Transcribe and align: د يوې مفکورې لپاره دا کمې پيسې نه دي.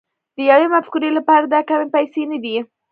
د 0.35 0.37
يوې 0.51 0.67
مفکورې 0.75 1.09
لپاره 1.17 1.45
دا 1.53 1.59
کمې 1.69 1.87
پيسې 1.95 2.21
نه 2.31 2.37
دي. 2.43 2.55